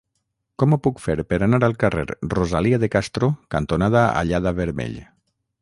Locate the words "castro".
2.97-3.33